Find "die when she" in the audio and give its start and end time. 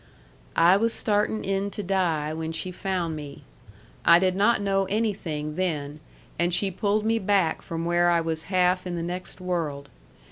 1.83-2.71